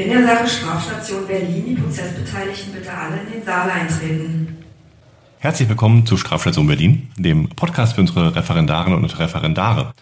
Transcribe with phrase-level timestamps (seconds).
[0.00, 4.56] In der Sache Strafstation Berlin die Prozessbeteiligten bitte alle in den Saal eintreten.
[5.40, 9.92] Herzlich willkommen zu Strafstation Berlin, dem Podcast für unsere Referendarinnen und Referendare.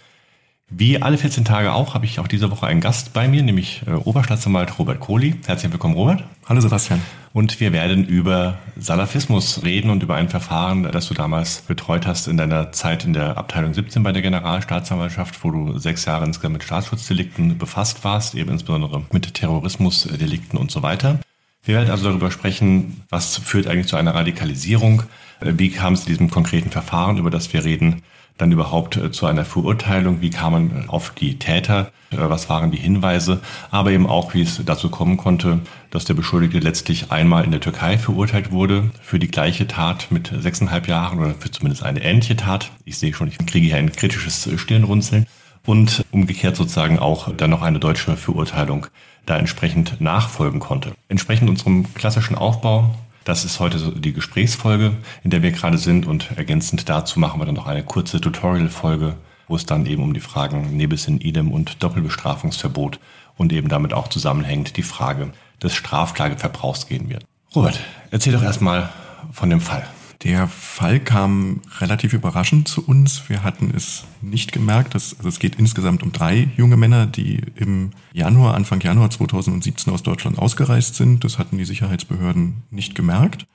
[0.70, 3.80] Wie alle 14 Tage auch habe ich auch diese Woche einen Gast bei mir, nämlich
[3.86, 5.34] äh, Oberstaatsanwalt Robert Kohli.
[5.46, 6.24] Herzlich willkommen, Robert.
[6.46, 7.00] Hallo Sebastian.
[7.32, 12.28] Und wir werden über Salafismus reden und über ein Verfahren, das du damals betreut hast
[12.28, 16.52] in deiner Zeit in der Abteilung 17 bei der Generalstaatsanwaltschaft, wo du sechs Jahre insgesamt
[16.52, 21.18] mit Staatsschutzdelikten befasst warst, eben insbesondere mit Terrorismusdelikten und so weiter.
[21.62, 25.04] Wir werden also darüber sprechen, was führt eigentlich zu einer Radikalisierung,
[25.40, 28.02] wie kam es zu diesem konkreten Verfahren, über das wir reden,
[28.38, 30.20] dann überhaupt äh, zu einer Verurteilung?
[30.20, 31.90] Wie kam man auf die Täter?
[32.10, 33.40] Äh, was waren die Hinweise?
[33.70, 35.60] Aber eben auch, wie es dazu kommen konnte,
[35.90, 40.32] dass der Beschuldigte letztlich einmal in der Türkei verurteilt wurde für die gleiche Tat mit
[40.38, 42.70] sechseinhalb Jahren oder für zumindest eine ähnliche Tat.
[42.84, 45.26] Ich sehe schon, ich kriege hier ein kritisches Stirnrunzeln.
[45.66, 48.86] Und umgekehrt sozusagen auch dann noch eine deutsche Verurteilung
[49.26, 50.92] da entsprechend nachfolgen konnte.
[51.08, 52.94] Entsprechend unserem klassischen Aufbau
[53.28, 57.38] das ist heute so die Gesprächsfolge, in der wir gerade sind und ergänzend dazu machen
[57.38, 59.16] wir dann noch eine kurze Tutorial-Folge,
[59.48, 62.98] wo es dann eben um die Fragen Nebis in idem und Doppelbestrafungsverbot
[63.36, 65.30] und eben damit auch zusammenhängt die Frage
[65.62, 67.24] des Strafklageverbrauchs gehen wird.
[67.54, 67.78] Robert,
[68.10, 68.88] erzähl doch erstmal
[69.30, 69.86] von dem Fall.
[70.24, 73.28] Der Fall kam relativ überraschend zu uns.
[73.28, 74.94] Wir hatten es nicht gemerkt.
[74.94, 79.92] Dass, also es geht insgesamt um drei junge Männer, die im Januar, Anfang Januar 2017
[79.92, 81.22] aus Deutschland ausgereist sind.
[81.22, 83.46] Das hatten die Sicherheitsbehörden nicht gemerkt.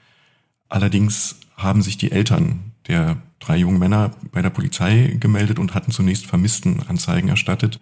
[0.70, 5.92] Allerdings haben sich die Eltern der drei jungen Männer bei der Polizei gemeldet und hatten
[5.92, 7.82] zunächst Vermisstenanzeigen erstattet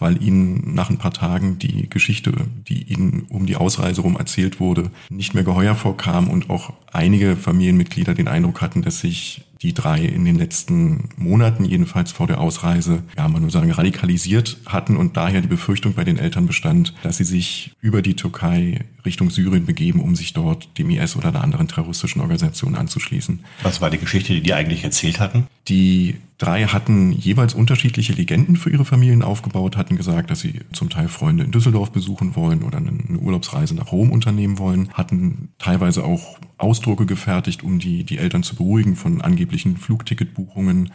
[0.00, 2.32] weil ihnen nach ein paar Tagen die Geschichte,
[2.68, 7.36] die ihnen um die Ausreise rum erzählt wurde, nicht mehr geheuer vorkam und auch einige
[7.36, 12.40] Familienmitglieder den Eindruck hatten, dass sich die drei in den letzten Monaten, jedenfalls vor der
[12.40, 16.94] Ausreise, ja, man nur sagen, radikalisiert hatten und daher die Befürchtung bei den Eltern bestand,
[17.02, 21.28] dass sie sich über die Türkei Richtung Syrien begeben, um sich dort dem IS oder
[21.28, 23.40] einer anderen terroristischen Organisation anzuschließen.
[23.62, 25.46] Was war die Geschichte, die die eigentlich erzählt hatten?
[25.68, 30.88] Die drei hatten jeweils unterschiedliche Legenden für ihre Familien aufgebaut, hatten gesagt, dass sie zum
[30.88, 36.04] Teil Freunde in Düsseldorf besuchen wollen oder eine Urlaubsreise nach Rom unternehmen wollen, hatten teilweise
[36.04, 40.92] auch Ausdrucke gefertigt, um die, die Eltern zu beruhigen von angeblichen Flugticketbuchungen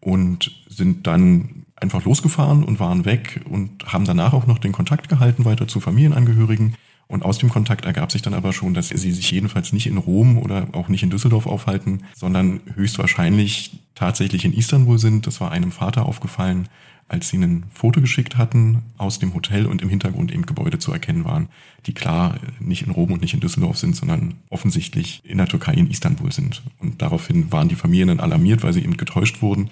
[0.00, 5.08] und sind dann einfach losgefahren und waren weg und haben danach auch noch den Kontakt
[5.08, 6.76] gehalten weiter zu Familienangehörigen.
[7.06, 9.98] Und aus dem Kontakt ergab sich dann aber schon, dass sie sich jedenfalls nicht in
[9.98, 15.26] Rom oder auch nicht in Düsseldorf aufhalten, sondern höchstwahrscheinlich tatsächlich in Istanbul sind.
[15.26, 16.68] Das war einem Vater aufgefallen,
[17.08, 20.92] als sie ein Foto geschickt hatten aus dem Hotel und im Hintergrund eben Gebäude zu
[20.92, 21.48] erkennen waren,
[21.86, 25.74] die klar nicht in Rom und nicht in Düsseldorf sind, sondern offensichtlich in der Türkei
[25.74, 26.62] in Istanbul sind.
[26.78, 29.70] Und daraufhin waren die Familien dann alarmiert, weil sie eben getäuscht wurden.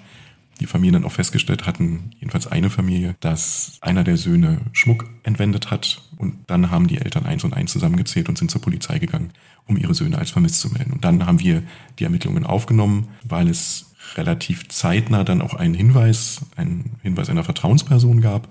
[0.59, 5.71] Die Familien dann auch festgestellt hatten, jedenfalls eine Familie, dass einer der Söhne Schmuck entwendet
[5.71, 6.01] hat.
[6.17, 9.31] Und dann haben die Eltern eins und eins zusammengezählt und sind zur Polizei gegangen,
[9.67, 10.91] um ihre Söhne als vermisst zu melden.
[10.93, 11.63] Und dann haben wir
[11.99, 18.21] die Ermittlungen aufgenommen, weil es relativ zeitnah dann auch einen Hinweis, einen Hinweis einer Vertrauensperson
[18.21, 18.47] gab,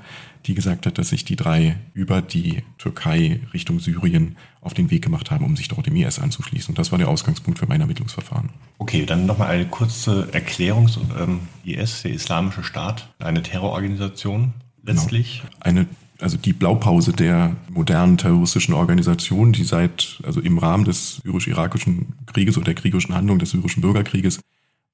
[0.46, 5.02] die gesagt hat, dass sich die drei über die Türkei Richtung Syrien auf den Weg
[5.02, 6.72] gemacht haben, um sich dort dem IS anzuschließen.
[6.72, 8.50] Und das war der Ausgangspunkt für mein Ermittlungsverfahren.
[8.78, 10.90] Okay, dann nochmal eine kurze Erklärung.
[11.18, 15.42] Ähm, IS, der Islamische Staat, eine Terrororganisation letztlich.
[15.42, 15.56] Genau.
[15.60, 15.86] Eine
[16.22, 22.56] also die Blaupause der modernen terroristischen Organisation, die seit, also im Rahmen des syrisch-irakischen Krieges
[22.56, 24.40] oder der kriegischen Handlung des syrischen Bürgerkrieges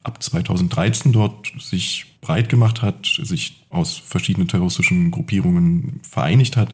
[0.02, 6.70] ab 2013 dort sich breit gemacht hat, sich aus verschiedenen terroristischen Gruppierungen vereinigt hat,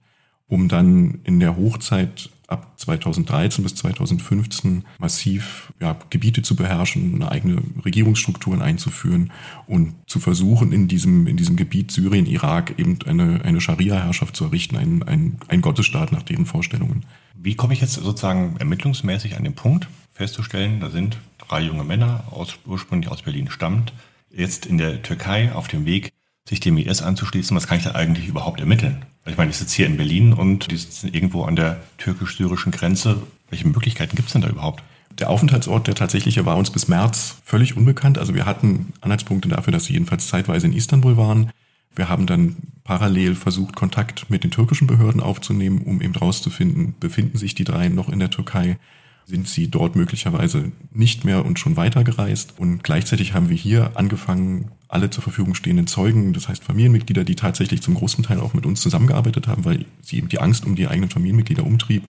[0.49, 7.31] um dann in der Hochzeit ab 2013 bis 2015 massiv ja, Gebiete zu beherrschen, eine
[7.31, 9.33] eigene Regierungsstrukturen einzuführen
[9.66, 14.44] und zu versuchen, in diesem, in diesem Gebiet Syrien, Irak eben eine, eine Scharia-Herrschaft zu
[14.44, 17.04] errichten, ein, ein, ein Gottesstaat nach deren Vorstellungen.
[17.34, 22.25] Wie komme ich jetzt sozusagen ermittlungsmäßig an den Punkt, festzustellen, da sind drei junge Männer,
[22.31, 23.93] aus, ursprünglich aus Berlin stammt,
[24.31, 26.12] jetzt in der Türkei auf dem Weg,
[26.49, 27.56] sich dem IS anzuschließen.
[27.56, 29.05] Was kann ich da eigentlich überhaupt ermitteln?
[29.27, 33.22] Ich meine, ich sitze hier in Berlin und die sitzen irgendwo an der türkisch-syrischen Grenze.
[33.48, 34.83] Welche Möglichkeiten gibt es denn da überhaupt?
[35.18, 38.18] Der Aufenthaltsort, der tatsächliche, war uns bis März völlig unbekannt.
[38.18, 41.51] Also wir hatten Anhaltspunkte dafür, dass sie jedenfalls zeitweise in Istanbul waren.
[41.95, 47.39] Wir haben dann parallel versucht, Kontakt mit den türkischen Behörden aufzunehmen, um eben rauszufinden, befinden
[47.39, 48.78] sich die drei noch in der Türkei
[49.26, 52.54] sind sie dort möglicherweise nicht mehr und schon weitergereist.
[52.59, 57.34] Und gleichzeitig haben wir hier angefangen, alle zur Verfügung stehenden Zeugen, das heißt Familienmitglieder, die
[57.34, 60.76] tatsächlich zum großen Teil auch mit uns zusammengearbeitet haben, weil sie eben die Angst um
[60.76, 62.04] die eigenen Familienmitglieder umtrieb,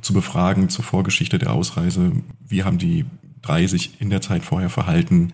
[0.00, 2.12] zu befragen zur Vorgeschichte der Ausreise.
[2.40, 3.06] Wie haben die
[3.40, 5.32] drei sich in der Zeit vorher verhalten?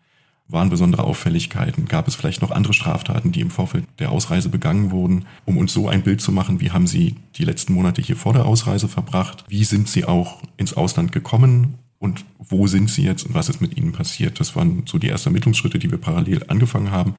[0.50, 1.86] Waren besondere Auffälligkeiten?
[1.86, 5.26] Gab es vielleicht noch andere Straftaten, die im Vorfeld der Ausreise begangen wurden?
[5.44, 8.32] Um uns so ein Bild zu machen, wie haben Sie die letzten Monate hier vor
[8.32, 9.44] der Ausreise verbracht?
[9.48, 11.74] Wie sind Sie auch ins Ausland gekommen?
[11.98, 14.40] Und wo sind Sie jetzt und was ist mit Ihnen passiert?
[14.40, 17.14] Das waren so die ersten Ermittlungsschritte, die wir parallel angefangen haben,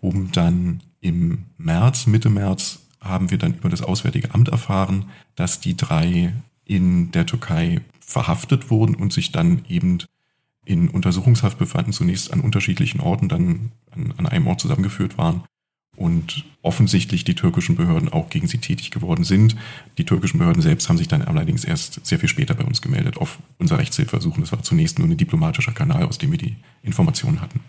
[0.00, 5.60] um dann im März, Mitte März, haben wir dann über das Auswärtige Amt erfahren, dass
[5.60, 6.34] die drei
[6.64, 9.98] in der Türkei verhaftet wurden und sich dann eben
[10.66, 15.44] in Untersuchungshaft befanden, zunächst an unterschiedlichen Orten, dann an, an einem Ort zusammengeführt waren
[15.96, 19.56] und offensichtlich die türkischen Behörden auch gegen sie tätig geworden sind.
[19.96, 23.16] Die türkischen Behörden selbst haben sich dann allerdings erst sehr viel später bei uns gemeldet
[23.16, 24.42] auf unser Rechtshilfeersuchen.
[24.42, 27.60] Das war zunächst nur ein diplomatischer Kanal, aus dem wir die Informationen hatten.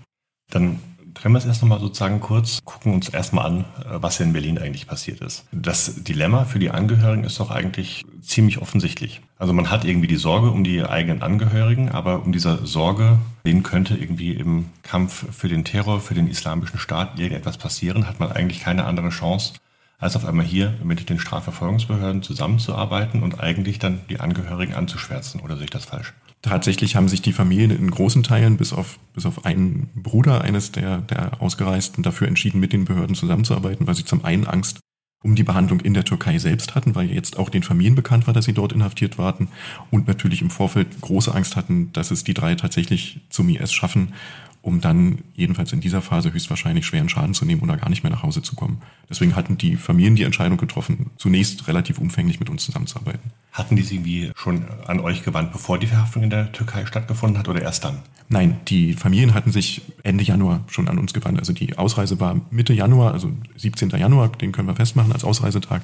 [0.50, 0.80] Dann
[1.18, 4.34] Trennen wir es erst nochmal sozusagen kurz, gucken uns erstmal an, äh, was hier in
[4.34, 5.46] Berlin eigentlich passiert ist.
[5.52, 9.22] Das Dilemma für die Angehörigen ist doch eigentlich ziemlich offensichtlich.
[9.40, 13.18] Also man hat irgendwie die Sorge um die eigenen Angehörigen, aber um dieser Sorge,
[13.48, 18.20] denen könnte irgendwie im Kampf für den Terror, für den islamischen Staat irgendetwas passieren, hat
[18.20, 19.54] man eigentlich keine andere Chance,
[19.98, 25.42] als auf einmal hier mit den Strafverfolgungsbehörden zusammenzuarbeiten und eigentlich dann die Angehörigen anzuschwärzen.
[25.42, 26.14] Oder sehe ich das falsch?
[26.42, 30.72] Tatsächlich haben sich die Familien in großen Teilen, bis auf, bis auf einen Bruder eines
[30.72, 34.80] der, der Ausgereisten, dafür entschieden, mit den Behörden zusammenzuarbeiten, weil sie zum einen Angst
[35.24, 38.34] um die Behandlung in der Türkei selbst hatten, weil jetzt auch den Familien bekannt war,
[38.34, 39.50] dass sie dort inhaftiert warten
[39.90, 44.14] und natürlich im Vorfeld große Angst hatten, dass es die drei tatsächlich zum IS schaffen
[44.62, 48.12] um dann jedenfalls in dieser Phase höchstwahrscheinlich schweren Schaden zu nehmen oder gar nicht mehr
[48.12, 48.82] nach Hause zu kommen.
[49.10, 53.32] Deswegen hatten die Familien die Entscheidung getroffen, zunächst relativ umfänglich mit uns zusammenzuarbeiten.
[53.52, 57.40] Hatten die sich irgendwie schon an euch gewandt, bevor die Verhaftung in der Türkei stattgefunden
[57.40, 58.00] hat oder erst dann?
[58.30, 61.40] Nein, die Familien hatten sich Ende Januar schon an uns gewandt.
[61.40, 63.90] Also die Ausreise war Mitte Januar, also 17.
[63.92, 65.84] Januar, den können wir festmachen als Ausreisetag.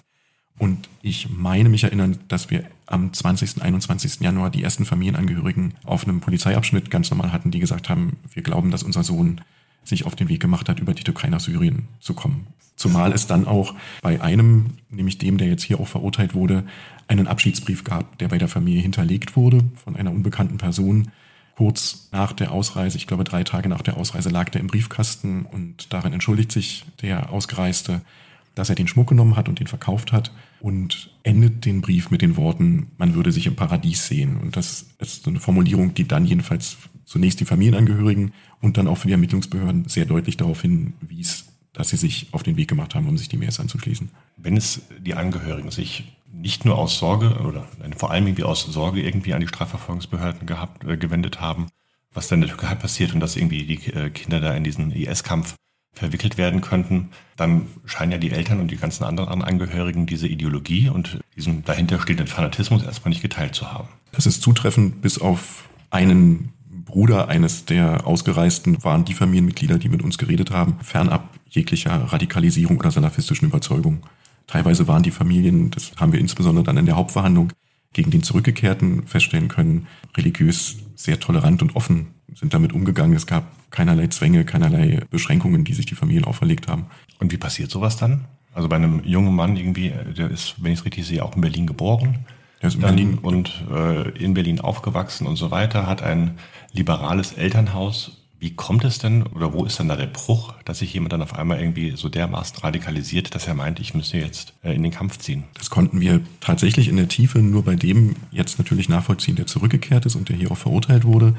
[0.57, 4.21] Und ich meine mich erinnern, dass wir am 20., 21.
[4.21, 8.71] Januar die ersten Familienangehörigen auf einem Polizeiabschnitt ganz normal hatten, die gesagt haben, wir glauben,
[8.71, 9.41] dass unser Sohn
[9.83, 12.47] sich auf den Weg gemacht hat, über die Türkei nach Syrien zu kommen.
[12.75, 16.63] Zumal es dann auch bei einem, nämlich dem, der jetzt hier auch verurteilt wurde,
[17.07, 21.11] einen Abschiedsbrief gab, der bei der Familie hinterlegt wurde von einer unbekannten Person.
[21.55, 25.45] Kurz nach der Ausreise, ich glaube drei Tage nach der Ausreise, lag der im Briefkasten
[25.45, 28.01] und darin entschuldigt sich der Ausgereiste
[28.55, 32.21] dass er den Schmuck genommen hat und den verkauft hat und endet den Brief mit
[32.21, 34.37] den Worten, man würde sich im Paradies sehen.
[34.37, 39.07] Und das ist eine Formulierung, die dann jedenfalls zunächst die Familienangehörigen und dann auch für
[39.07, 43.17] die Ermittlungsbehörden sehr deutlich darauf hinwies, dass sie sich auf den Weg gemacht haben, um
[43.17, 44.09] sich dem MES anzuschließen.
[44.37, 49.01] Wenn es die Angehörigen sich nicht nur aus Sorge oder vor allem irgendwie aus Sorge
[49.01, 51.67] irgendwie an die Strafverfolgungsbehörden gehabt, äh, gewendet haben,
[52.13, 54.91] was dann in der Türkei passiert und dass irgendwie die äh, Kinder da in diesen
[54.91, 55.55] IS-Kampf
[55.93, 60.89] verwickelt werden könnten, dann scheinen ja die Eltern und die ganzen anderen Angehörigen diese Ideologie
[60.89, 63.87] und diesen dahinterstehenden Fanatismus erstmal nicht geteilt zu haben.
[64.11, 70.03] Das ist zutreffend, bis auf einen Bruder eines der Ausgereisten waren die Familienmitglieder, die mit
[70.03, 74.03] uns geredet haben, fernab jeglicher Radikalisierung oder salafistischen Überzeugung.
[74.47, 77.51] Teilweise waren die Familien, das haben wir insbesondere dann in der Hauptverhandlung
[77.93, 79.87] gegen den Zurückgekehrten feststellen können,
[80.17, 83.15] religiös sehr tolerant und offen sind damit umgegangen.
[83.15, 86.85] Es gab keinerlei Zwänge, keinerlei Beschränkungen, die sich die Familien auferlegt haben.
[87.19, 88.25] Und wie passiert sowas dann?
[88.53, 91.41] Also bei einem jungen Mann irgendwie, der ist, wenn ich es richtig sehe, auch in
[91.41, 92.19] Berlin geboren.
[92.61, 96.37] Der ist in Berlin und äh, in Berlin aufgewachsen und so weiter, hat ein
[96.71, 98.19] liberales Elternhaus.
[98.39, 101.21] Wie kommt es denn oder wo ist denn da der Bruch, dass sich jemand dann
[101.21, 104.91] auf einmal irgendwie so dermaßen radikalisiert, dass er meint, ich müsste jetzt äh, in den
[104.91, 105.45] Kampf ziehen?
[105.55, 110.05] Das konnten wir tatsächlich in der Tiefe nur bei dem jetzt natürlich nachvollziehen, der zurückgekehrt
[110.05, 111.33] ist und der hier auch verurteilt wurde.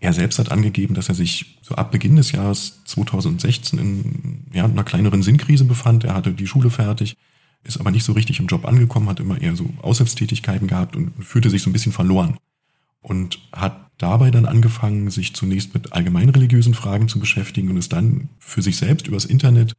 [0.00, 4.64] Er selbst hat angegeben, dass er sich so ab Beginn des Jahres 2016 in ja,
[4.64, 6.04] einer kleineren Sinnkrise befand.
[6.04, 7.16] Er hatte die Schule fertig,
[7.64, 11.12] ist aber nicht so richtig im Job angekommen, hat immer eher so Aushilfstätigkeiten gehabt und
[11.24, 12.36] fühlte sich so ein bisschen verloren.
[13.00, 17.92] Und hat dabei dann angefangen, sich zunächst mit allgemein religiösen Fragen zu beschäftigen und ist
[17.92, 19.72] dann für sich selbst übers Internet,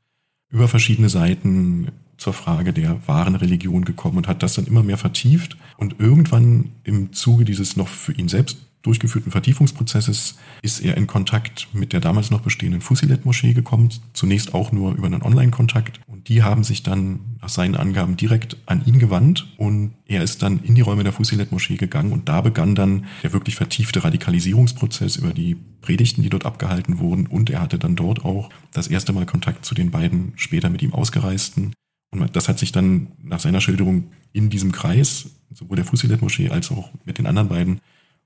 [0.50, 4.98] über verschiedene Seiten zur Frage der wahren Religion gekommen und hat das dann immer mehr
[4.98, 11.08] vertieft und irgendwann im Zuge dieses noch für ihn selbst durchgeführten Vertiefungsprozesses ist er in
[11.08, 16.00] Kontakt mit der damals noch bestehenden Fusilet-Moschee gekommen, zunächst auch nur über einen Online-Kontakt.
[16.08, 20.42] Und die haben sich dann nach seinen Angaben direkt an ihn gewandt und er ist
[20.42, 25.18] dann in die Räume der Fusilet-Moschee gegangen und da begann dann der wirklich vertiefte Radikalisierungsprozess
[25.18, 29.12] über die Predigten, die dort abgehalten wurden und er hatte dann dort auch das erste
[29.12, 31.74] Mal Kontakt zu den beiden später mit ihm ausgereisten.
[32.12, 36.72] Und das hat sich dann nach seiner Schilderung in diesem Kreis, sowohl der Fusilet-Moschee als
[36.72, 37.82] auch mit den anderen beiden,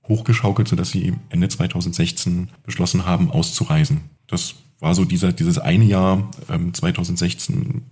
[0.07, 4.01] hochgeschaukelt, sodass sie Ende 2016 beschlossen haben, auszureisen.
[4.27, 7.83] Das war so dieser, dieses eine Jahr ähm, 2016,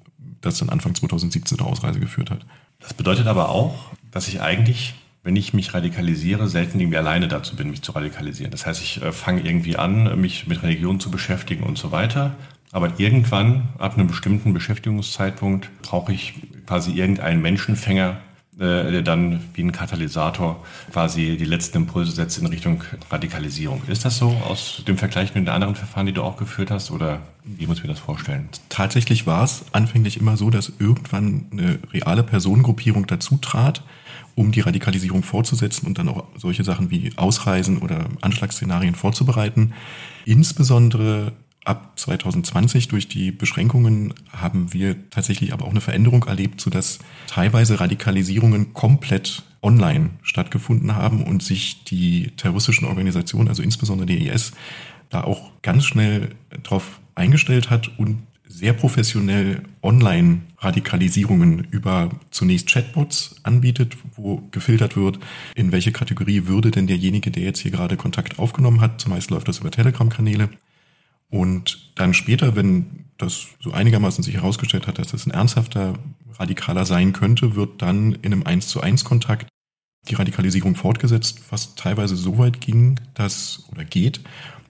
[0.41, 2.45] das dann Anfang 2017 zur Ausreise geführt hat.
[2.79, 7.55] Das bedeutet aber auch, dass sich eigentlich wenn ich mich radikalisiere, selten irgendwie alleine dazu
[7.55, 8.51] bin, mich zu radikalisieren.
[8.51, 12.35] Das heißt, ich äh, fange irgendwie an, mich mit Religion zu beschäftigen und so weiter.
[12.71, 16.33] Aber irgendwann, ab einem bestimmten Beschäftigungszeitpunkt, brauche ich
[16.65, 18.17] quasi irgendeinen Menschenfänger,
[18.61, 23.81] der dann wie ein Katalysator quasi die letzten Impulse setzt in Richtung Radikalisierung.
[23.87, 26.91] Ist das so aus dem Vergleich mit den anderen Verfahren, die du auch geführt hast,
[26.91, 28.49] oder wie muss ich mir das vorstellen?
[28.69, 33.81] Tatsächlich war es anfänglich immer so, dass irgendwann eine reale Personengruppierung dazu trat,
[34.35, 39.73] um die Radikalisierung fortzusetzen und dann auch solche Sachen wie Ausreisen oder Anschlagsszenarien vorzubereiten.
[40.25, 46.99] Insbesondere ab 2020 durch die Beschränkungen haben wir tatsächlich aber auch eine Veränderung erlebt, sodass
[47.27, 54.53] teilweise Radikalisierungen komplett online stattgefunden haben und sich die terroristischen Organisationen, also insbesondere die IS,
[55.09, 56.29] da auch ganz schnell
[56.63, 65.19] darauf eingestellt hat und sehr professionell Online-Radikalisierungen über zunächst Chatbots anbietet, wo gefiltert wird,
[65.55, 69.47] in welche Kategorie würde denn derjenige, der jetzt hier gerade Kontakt aufgenommen hat, zumeist läuft
[69.47, 70.49] das über Telegram-Kanäle,
[71.31, 75.93] und dann später, wenn das so einigermaßen sich herausgestellt hat, dass das ein ernsthafter
[76.38, 79.47] Radikaler sein könnte, wird dann in einem 1 zu 1 Kontakt
[80.09, 84.21] die Radikalisierung fortgesetzt, was teilweise so weit ging, dass oder geht,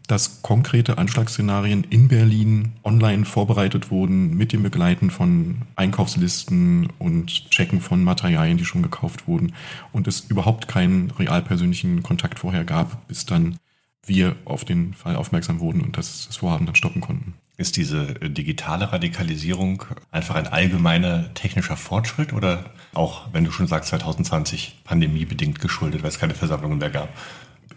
[0.07, 7.79] dass konkrete Anschlagsszenarien in Berlin online vorbereitet wurden mit dem Begleiten von Einkaufslisten und Checken
[7.79, 9.53] von Materialien, die schon gekauft wurden.
[9.93, 13.57] Und es überhaupt keinen realpersönlichen Kontakt vorher gab, bis dann
[14.05, 17.33] wir auf den Fall aufmerksam wurden und das, das Vorhaben dann stoppen konnten.
[17.57, 23.67] Ist diese äh, digitale Radikalisierung einfach ein allgemeiner technischer Fortschritt oder auch, wenn du schon
[23.67, 27.09] sagst, 2020 pandemiebedingt geschuldet, weil es keine Versammlungen mehr gab?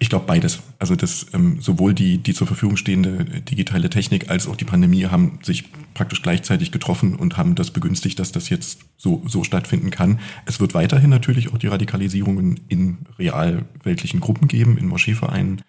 [0.00, 0.61] Ich glaube beides.
[0.78, 5.07] Also das ähm, sowohl die, die zur Verfügung stehende digitale Technik als auch die Pandemie
[5.07, 5.64] haben sich
[5.95, 10.19] praktisch gleichzeitig getroffen und haben das begünstigt, dass das jetzt so, so stattfinden kann.
[10.47, 15.62] Es wird weiterhin natürlich auch die Radikalisierungen in realweltlichen Gruppen geben, in Moscheevereinen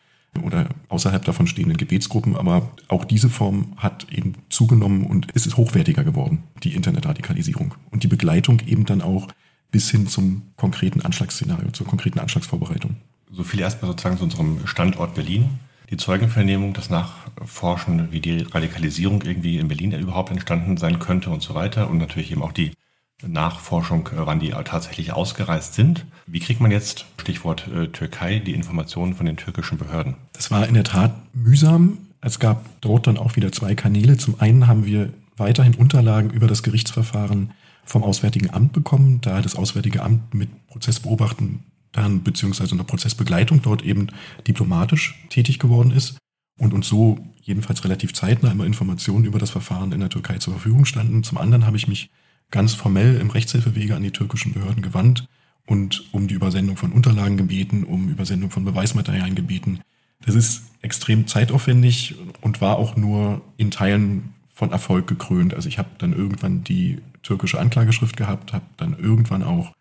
[0.44, 5.58] oder außerhalb davon stehenden Gebetsgruppen, aber auch diese Form hat eben zugenommen und es ist
[5.58, 7.76] hochwertiger geworden, die Internetradikalisierung.
[7.92, 9.28] Und die Begleitung eben dann auch
[9.72, 12.96] bis hin zum konkreten Anschlagsszenario, zur konkreten Anschlagsvorbereitung.
[13.32, 15.50] So viel erstmal sozusagen zu unserem Standort Berlin.
[15.90, 21.42] Die Zeugenvernehmung, das Nachforschen, wie die Radikalisierung irgendwie in Berlin überhaupt entstanden sein könnte und
[21.42, 21.90] so weiter.
[21.90, 22.72] Und natürlich eben auch die
[23.26, 26.06] Nachforschung, äh, wann die tatsächlich ausgereist sind.
[26.28, 30.16] Wie kriegt man jetzt, Stichwort äh, Türkei, die Informationen von den türkischen Behörden?
[30.34, 31.98] Das war in der Tat mühsam.
[32.22, 34.18] Es gab dort dann auch wieder zwei Kanäle.
[34.18, 37.52] Zum einen haben wir weiterhin Unterlagen über das Gerichtsverfahren
[37.84, 43.82] vom Auswärtigen Amt bekommen, da das Auswärtige Amt mit Prozessbeobachten dann beziehungsweise einer Prozessbegleitung dort
[43.84, 44.08] eben
[44.48, 46.18] diplomatisch tätig geworden ist
[46.60, 50.54] und uns so jedenfalls relativ zeitnah immer Informationen über das Verfahren in der Türkei zur
[50.54, 51.24] Verfügung standen.
[51.24, 52.10] Zum anderen habe ich mich
[52.56, 55.28] ganz formell im Rechtshilfewege an die türkischen Behörden gewandt
[55.66, 59.82] und um die Übersendung von Unterlagen gebeten, um Übersendung von Beweismaterialien gebeten.
[60.26, 65.54] Das ist extrem zeitaufwendig und war auch nur in Teilen von Erfolg gekrönt.
[65.54, 69.74] Also ich habe dann irgendwann die türkische Anklageschrift gehabt, habe dann irgendwann auch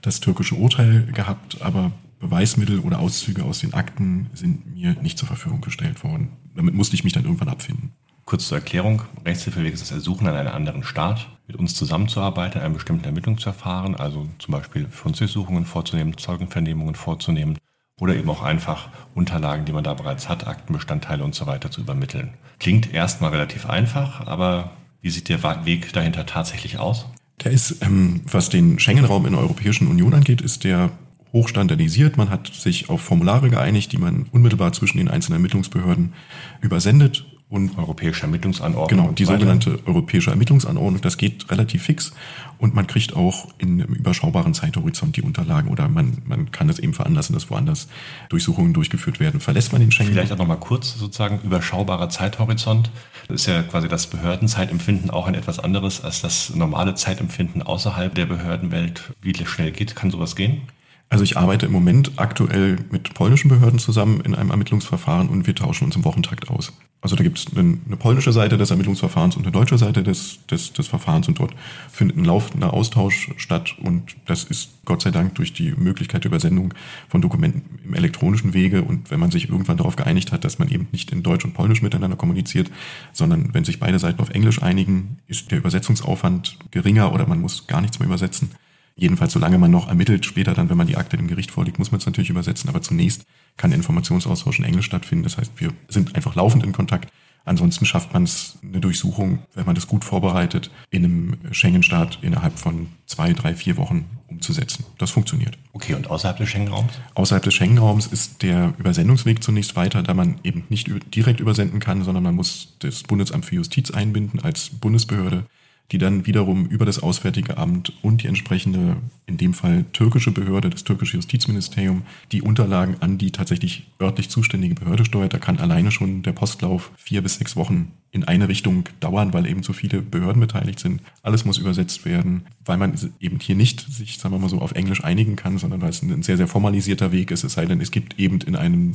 [0.00, 5.28] das türkische Urteil gehabt, aber Beweismittel oder Auszüge aus den Akten sind mir nicht zur
[5.28, 6.30] Verfügung gestellt worden.
[6.56, 7.92] Damit musste ich mich dann irgendwann abfinden.
[8.28, 9.00] Kurz zur Erklärung.
[9.24, 13.94] Rechtshilfeweg ist das Ersuchen an einen anderen Staat, mit uns zusammenzuarbeiten, in einem bestimmten Ermittlungsverfahren,
[13.94, 17.56] also zum Beispiel Fundsichtsuchungen vorzunehmen, Zeugenvernehmungen vorzunehmen
[17.98, 21.80] oder eben auch einfach Unterlagen, die man da bereits hat, Aktenbestandteile und so weiter zu
[21.80, 22.34] übermitteln.
[22.60, 27.06] Klingt erstmal relativ einfach, aber wie sieht der Weg dahinter tatsächlich aus?
[27.42, 30.90] Der ist, ähm, was den Schengen-Raum in der Europäischen Union angeht, ist der
[31.32, 32.18] hochstandardisiert.
[32.18, 36.12] Man hat sich auf Formulare geeinigt, die man unmittelbar zwischen den einzelnen Ermittlungsbehörden
[36.60, 39.00] übersendet und europäische Ermittlungsanordnung.
[39.00, 41.00] Genau, die sogenannte europäische Ermittlungsanordnung.
[41.00, 42.12] Das geht relativ fix
[42.58, 46.78] und man kriegt auch in einem überschaubaren Zeithorizont die Unterlagen oder man, man kann es
[46.78, 47.88] eben veranlassen, dass woanders
[48.28, 49.40] Durchsuchungen durchgeführt werden.
[49.40, 50.12] Verlässt man den Schengen?
[50.12, 52.90] Vielleicht auch nochmal kurz sozusagen überschaubarer Zeithorizont.
[53.28, 58.14] Das ist ja quasi das Behördenzeitempfinden auch ein etwas anderes als das normale Zeitempfinden außerhalb
[58.14, 59.14] der Behördenwelt.
[59.22, 60.62] Wie schnell geht, kann sowas gehen?
[61.10, 65.54] Also ich arbeite im Moment aktuell mit polnischen Behörden zusammen in einem Ermittlungsverfahren und wir
[65.54, 66.72] tauschen uns im Wochentakt aus.
[67.00, 70.44] Also da gibt es eine, eine, polnische Seite des Ermittlungsverfahrens und eine deutsche Seite des,
[70.46, 71.54] des, des Verfahrens und dort
[71.90, 76.30] findet ein laufender Austausch statt und das ist Gott sei Dank durch die Möglichkeit der
[76.30, 76.74] Übersendung
[77.08, 80.68] von Dokumenten im elektronischen Wege und wenn man sich irgendwann darauf geeinigt hat, dass man
[80.68, 82.68] eben nicht in Deutsch und Polnisch miteinander kommuniziert,
[83.12, 87.68] sondern wenn sich beide Seiten auf Englisch einigen, ist der Übersetzungsaufwand geringer oder man muss
[87.68, 88.50] gar nichts mehr übersetzen.
[88.98, 91.92] Jedenfalls, solange man noch ermittelt, später dann, wenn man die Akte dem Gericht vorlegt, muss
[91.92, 92.68] man es natürlich übersetzen.
[92.68, 93.24] Aber zunächst
[93.56, 95.22] kann Informationsaustausch in Englisch stattfinden.
[95.22, 97.08] Das heißt, wir sind einfach laufend in Kontakt.
[97.44, 102.58] Ansonsten schafft man es, eine Durchsuchung, wenn man das gut vorbereitet, in einem Schengen-Staat innerhalb
[102.58, 104.84] von zwei, drei, vier Wochen umzusetzen.
[104.98, 105.56] Das funktioniert.
[105.72, 106.92] Okay, und außerhalb des Schengen-Raums?
[107.14, 112.02] Außerhalb des Schengen-Raums ist der Übersendungsweg zunächst weiter, da man eben nicht direkt übersenden kann,
[112.02, 115.44] sondern man muss das Bundesamt für Justiz einbinden als Bundesbehörde
[115.90, 120.68] die dann wiederum über das Auswärtige Amt und die entsprechende, in dem Fall türkische Behörde,
[120.68, 125.32] das türkische Justizministerium, die Unterlagen an die tatsächlich örtlich zuständige Behörde steuert.
[125.32, 129.46] Da kann alleine schon der Postlauf vier bis sechs Wochen in eine Richtung dauern, weil
[129.46, 131.02] eben so viele Behörden beteiligt sind.
[131.22, 134.72] Alles muss übersetzt werden, weil man eben hier nicht sich, sagen wir mal so, auf
[134.72, 137.44] Englisch einigen kann, sondern weil es ein sehr, sehr formalisierter Weg ist.
[137.44, 138.94] Es sei denn, es gibt eben in einem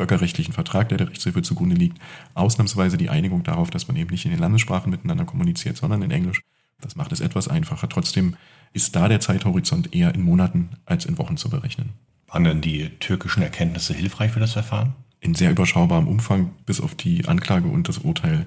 [0.00, 1.98] völkerrechtlichen Vertrag, der der Rechtshilfe zugrunde liegt,
[2.32, 6.10] ausnahmsweise die Einigung darauf, dass man eben nicht in den Landessprachen miteinander kommuniziert, sondern in
[6.10, 6.40] Englisch.
[6.80, 7.86] Das macht es etwas einfacher.
[7.86, 8.36] Trotzdem
[8.72, 11.90] ist da der Zeithorizont eher in Monaten als in Wochen zu berechnen.
[12.28, 14.94] Waren denn die türkischen Erkenntnisse hilfreich für das Verfahren?
[15.20, 18.46] In sehr überschaubarem Umfang, bis auf die Anklage und das Urteil,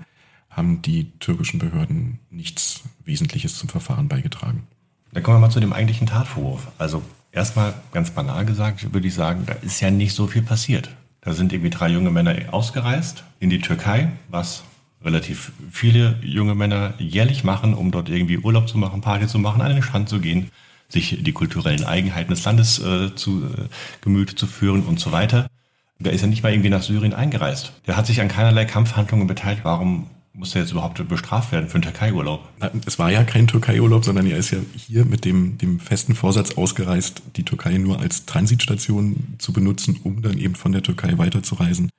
[0.50, 4.64] haben die türkischen Behörden nichts Wesentliches zum Verfahren beigetragen.
[5.12, 6.72] Dann kommen wir mal zu dem eigentlichen Tatvorwurf.
[6.80, 10.90] Also erstmal ganz banal gesagt, würde ich sagen, da ist ja nicht so viel passiert.
[11.24, 14.64] Da sind irgendwie drei junge Männer ausgereist in die Türkei, was
[15.04, 19.62] relativ viele junge Männer jährlich machen, um dort irgendwie Urlaub zu machen, Party zu machen,
[19.62, 20.50] an den Strand zu gehen,
[20.90, 23.68] sich die kulturellen Eigenheiten des Landes äh, zu äh,
[24.02, 25.48] Gemüte zu führen und so weiter.
[26.00, 27.74] Der ist ja nicht mal irgendwie nach Syrien eingereist.
[27.88, 29.64] Der hat sich an keinerlei Kampfhandlungen beteiligt.
[29.64, 32.50] Warum muss er jetzt überhaupt bestraft werden für einen Türkei-Urlaub?
[32.86, 36.58] Es war ja kein Türkei-Urlaub, sondern er ist ja hier mit dem, dem festen Vorsatz
[36.58, 41.90] ausgereist, die Türkei nur als Transitstation zu benutzen, um dann eben von der Türkei weiterzureisen,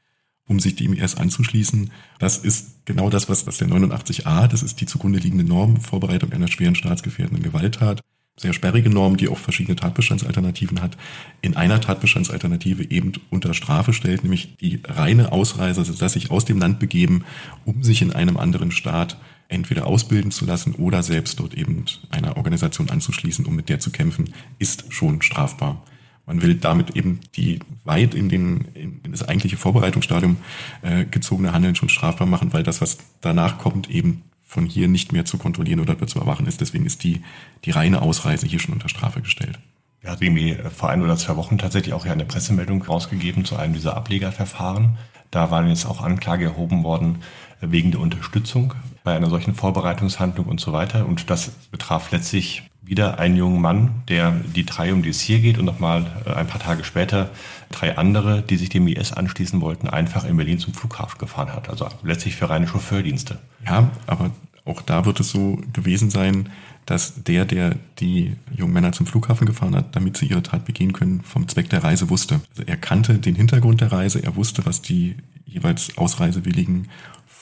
[0.47, 1.93] um sich dem IS anzuschließen.
[2.19, 6.33] Das ist genau das, was, was der 89a, das ist die zugrunde liegende Norm, Vorbereitung
[6.33, 8.01] einer schweren staatsgefährdenden Gewalttat,
[8.37, 10.97] sehr sperrige Norm, die auch verschiedene Tatbestandsalternativen hat,
[11.41, 16.45] in einer Tatbestandsalternative eben unter Strafe stellt, nämlich die reine Ausreise, also dass sich aus
[16.45, 17.25] dem Land begeben,
[17.65, 19.17] um sich in einem anderen Staat
[19.49, 23.91] entweder ausbilden zu lassen oder selbst dort eben einer Organisation anzuschließen, um mit der zu
[23.91, 25.83] kämpfen, ist schon strafbar.
[26.27, 30.39] Man will damit eben die weit in, den, in das eigentliche Vorbereitungsstadium
[30.83, 34.23] äh, gezogene Handeln schon strafbar machen, weil das, was danach kommt, eben
[34.55, 36.61] von hier nicht mehr zu kontrollieren oder zu erwachen ist.
[36.61, 37.23] Deswegen ist die,
[37.65, 39.59] die reine Ausreise hier schon unter Strafe gestellt.
[40.01, 43.75] Er hat irgendwie vor ein oder zwei Wochen tatsächlich auch eine Pressemeldung rausgegeben zu einem
[43.75, 44.97] dieser Ablegerverfahren.
[45.33, 47.23] Da war jetzt auch Anklage erhoben worden
[47.61, 51.07] wegen der Unterstützung bei einer solchen Vorbereitungshandlung und so weiter.
[51.07, 55.41] Und das betraf letztlich wieder einen jungen Mann, der die drei, um die es hier
[55.41, 57.31] geht, und nochmal äh, ein paar Tage später
[57.71, 61.69] drei andere, die sich dem IS anschließen wollten, einfach in Berlin zum Flughafen gefahren hat.
[61.69, 63.39] Also letztlich für reine Chauffeurdienste.
[63.65, 64.31] Ja, aber
[64.65, 66.51] auch da wird es so gewesen sein,
[66.87, 70.93] dass der, der die jungen Männer zum Flughafen gefahren hat, damit sie ihre Tat begehen
[70.93, 72.41] können, vom Zweck der Reise wusste.
[72.51, 75.17] Also er kannte den Hintergrund der Reise, er wusste, was die
[75.47, 76.89] jeweils Ausreisewilligen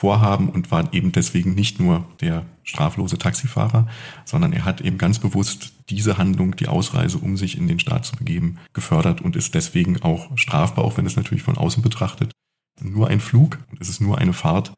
[0.03, 3.87] vorhaben und war eben deswegen nicht nur der straflose Taxifahrer,
[4.25, 8.05] sondern er hat eben ganz bewusst diese Handlung, die Ausreise, um sich in den Staat
[8.05, 12.33] zu begeben, gefördert und ist deswegen auch strafbar, auch wenn es natürlich von außen betrachtet
[12.81, 14.73] nur ein Flug und es ist nur eine Fahrt,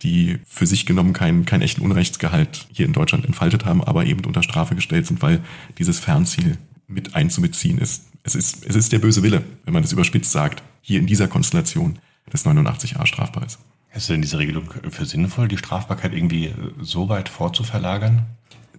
[0.00, 4.24] die für sich genommen keinen, keinen echten Unrechtsgehalt hier in Deutschland entfaltet haben, aber eben
[4.24, 5.40] unter Strafe gestellt sind, weil
[5.78, 8.06] dieses Fernziel mit einzubeziehen ist.
[8.22, 11.28] Es ist, es ist der böse Wille, wenn man das überspitzt sagt, hier in dieser
[11.28, 11.98] Konstellation
[12.32, 13.58] des 89a strafbar ist.
[13.90, 18.22] Hältst du denn diese Regelung für sinnvoll, die Strafbarkeit irgendwie so weit vorzuverlagern?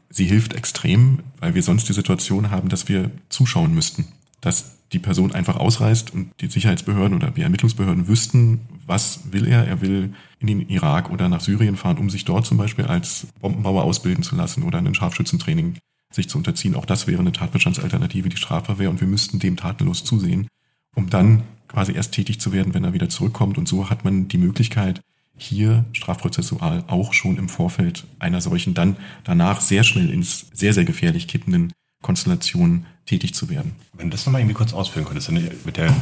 [0.09, 4.07] Sie hilft extrem, weil wir sonst die Situation haben, dass wir zuschauen müssten.
[4.39, 9.65] Dass die Person einfach ausreist und die Sicherheitsbehörden oder die Ermittlungsbehörden wüssten, was will er.
[9.67, 13.27] Er will in den Irak oder nach Syrien fahren, um sich dort zum Beispiel als
[13.39, 15.77] Bombenbauer ausbilden zu lassen oder ein Scharfschützentraining
[16.13, 16.75] sich zu unterziehen.
[16.75, 20.47] Auch das wäre eine Tatbestandsalternative, die strafbar wäre und wir müssten dem tatenlos zusehen,
[20.95, 23.57] um dann quasi erst tätig zu werden, wenn er wieder zurückkommt.
[23.57, 25.01] Und so hat man die Möglichkeit,
[25.37, 30.83] hier strafprozessual auch schon im Vorfeld einer solchen dann danach sehr schnell ins sehr, sehr
[30.83, 31.71] gefährlich kippenden
[32.03, 33.75] Konstellation tätig zu werden.
[33.93, 35.93] Wenn du das nochmal irgendwie kurz ausführen könntest, mit der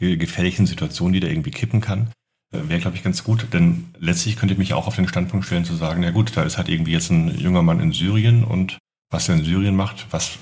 [0.00, 2.10] gefährlichen Situation, die da irgendwie kippen kann,
[2.52, 3.48] äh, wäre, glaube ich, ganz gut.
[3.52, 6.42] Denn letztlich könnte ich mich auch auf den Standpunkt stellen zu sagen, na gut, da
[6.42, 8.78] ist halt irgendwie jetzt ein junger Mann in Syrien und
[9.10, 10.38] was er in Syrien macht, was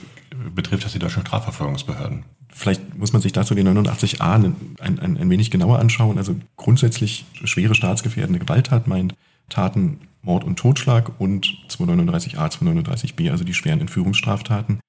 [0.55, 2.25] betrifft das die deutschen Strafverfolgungsbehörden?
[2.53, 6.19] Vielleicht muss man sich dazu den 89a ein, ein, ein wenig genauer anschauen.
[6.19, 9.15] Also grundsätzlich schwere staatsgefährdende Gewalttat meint
[9.49, 14.81] Taten Mord und Totschlag und 239a, 239b, also die schweren Entführungsstraftaten.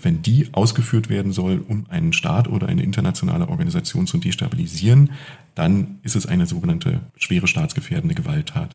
[0.00, 5.12] Wenn die ausgeführt werden soll, um einen Staat oder eine internationale Organisation zu destabilisieren,
[5.54, 8.72] dann ist es eine sogenannte schwere staatsgefährdende Gewalttat.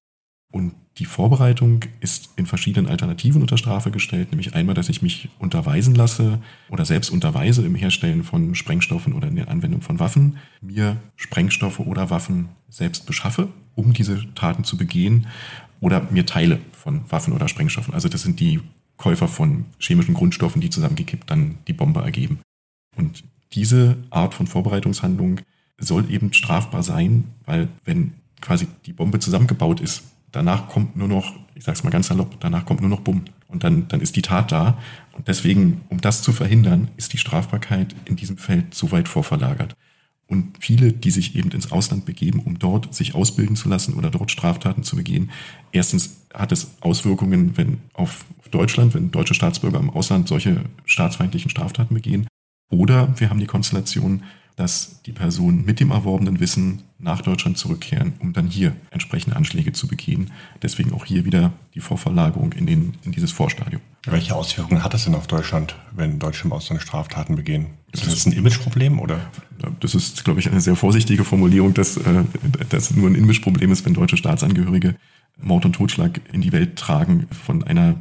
[0.57, 5.29] Und die Vorbereitung ist in verschiedenen Alternativen unter Strafe gestellt, nämlich einmal, dass ich mich
[5.37, 6.41] unterweisen lasse
[6.71, 11.79] oder selbst unterweise im Herstellen von Sprengstoffen oder in der Anwendung von Waffen, mir Sprengstoffe
[11.79, 15.27] oder Waffen selbst beschaffe, um diese Taten zu begehen
[15.79, 17.93] oder mir Teile von Waffen oder Sprengstoffen.
[17.93, 18.59] Also das sind die
[18.97, 22.39] Käufer von chemischen Grundstoffen, die zusammengekippt dann die Bombe ergeben.
[22.95, 25.41] Und diese Art von Vorbereitungshandlung
[25.77, 31.33] soll eben strafbar sein, weil wenn quasi die Bombe zusammengebaut ist, danach kommt nur noch,
[31.55, 33.25] ich sag's mal ganz salopp, danach kommt nur noch Bumm.
[33.47, 34.77] Und dann, dann ist die Tat da.
[35.13, 39.75] Und deswegen, um das zu verhindern, ist die Strafbarkeit in diesem Feld so weit vorverlagert.
[40.27, 44.09] Und viele, die sich eben ins Ausland begeben, um dort sich ausbilden zu lassen oder
[44.09, 45.31] dort Straftaten zu begehen,
[45.71, 51.93] erstens hat es Auswirkungen wenn auf Deutschland, wenn deutsche Staatsbürger im Ausland solche staatsfeindlichen Straftaten
[51.93, 52.27] begehen.
[52.69, 54.23] Oder wir haben die Konstellation,
[54.57, 59.71] dass die Personen mit dem erworbenen Wissen nach Deutschland zurückkehren, um dann hier entsprechende Anschläge
[59.71, 60.31] zu begehen.
[60.61, 63.81] Deswegen auch hier wieder die Vorverlagerung in, den, in dieses Vorstadium.
[64.05, 67.67] Welche Auswirkungen hat das denn auf Deutschland, wenn Deutsche im Ausland Straftaten begehen?
[67.91, 69.19] Ist das ein Imageproblem oder?
[69.79, 72.23] Das ist, glaube ich, eine sehr vorsichtige Formulierung, dass äh,
[72.69, 74.95] das nur ein Imageproblem ist, wenn deutsche Staatsangehörige
[75.39, 77.95] Mord und Totschlag in die Welt tragen von einer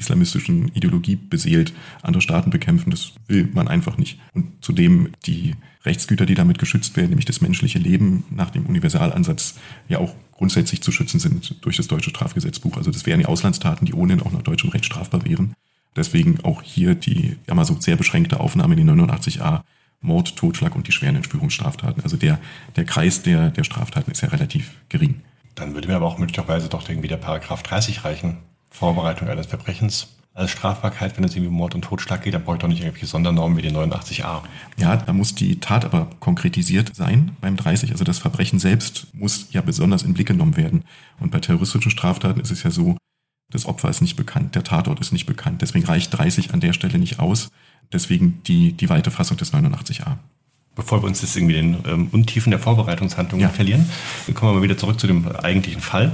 [0.00, 2.90] islamistischen Ideologie beseelt andere Staaten bekämpfen.
[2.90, 4.18] Das will man einfach nicht.
[4.34, 9.54] Und zudem die Rechtsgüter, die damit geschützt werden, nämlich das menschliche Leben nach dem Universalansatz
[9.88, 12.76] ja auch grundsätzlich zu schützen sind durch das deutsche Strafgesetzbuch.
[12.76, 15.54] Also das wären die Auslandstaten, die ohnehin auch nach deutschem Recht strafbar wären.
[15.96, 19.62] Deswegen auch hier die ja mal so sehr beschränkte Aufnahme in die 89a
[20.00, 22.02] Mord, Totschlag und die schweren Entführungsstraftaten.
[22.02, 22.38] Also der,
[22.76, 25.20] der Kreis der, der Straftaten ist ja relativ gering.
[25.54, 28.38] Dann würde mir aber auch möglicherweise doch irgendwie der Paragraph 30 reichen.
[28.70, 32.56] Vorbereitung eines Verbrechens als Strafbarkeit, wenn es irgendwie um Mord und Totschlag geht, dann brauche
[32.56, 34.42] ich doch nicht irgendwelche Sondernormen wie die 89a.
[34.78, 37.90] Ja, da muss die Tat aber konkretisiert sein beim 30.
[37.92, 40.84] Also das Verbrechen selbst muss ja besonders in Blick genommen werden.
[41.18, 42.96] Und bei terroristischen Straftaten ist es ja so,
[43.50, 45.62] das Opfer ist nicht bekannt, der Tatort ist nicht bekannt.
[45.62, 47.50] Deswegen reicht 30 an der Stelle nicht aus.
[47.92, 50.18] Deswegen die, die weite Fassung des 89a.
[50.76, 53.48] Bevor wir uns jetzt irgendwie den ähm, Untiefen der Vorbereitungshandlungen ja.
[53.48, 53.90] verlieren,
[54.34, 56.12] kommen wir mal wieder zurück zu dem eigentlichen Fall.